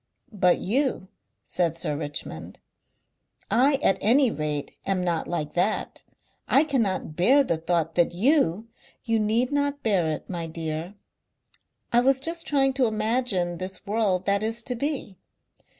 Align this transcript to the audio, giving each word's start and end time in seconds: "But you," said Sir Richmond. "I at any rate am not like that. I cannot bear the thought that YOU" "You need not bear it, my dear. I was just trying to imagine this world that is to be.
"But 0.33 0.57
you," 0.57 1.09
said 1.43 1.75
Sir 1.75 1.95
Richmond. 1.95 2.59
"I 3.51 3.75
at 3.83 3.99
any 4.01 4.31
rate 4.31 4.75
am 4.83 5.03
not 5.03 5.27
like 5.27 5.53
that. 5.53 6.01
I 6.47 6.63
cannot 6.63 7.15
bear 7.15 7.43
the 7.43 7.57
thought 7.57 7.93
that 7.93 8.11
YOU" 8.11 8.67
"You 9.05 9.19
need 9.19 9.51
not 9.51 9.83
bear 9.83 10.07
it, 10.07 10.27
my 10.27 10.47
dear. 10.47 10.95
I 11.93 11.99
was 11.99 12.19
just 12.19 12.47
trying 12.47 12.73
to 12.81 12.87
imagine 12.87 13.59
this 13.59 13.85
world 13.85 14.25
that 14.25 14.41
is 14.41 14.63
to 14.63 14.75
be. 14.75 15.19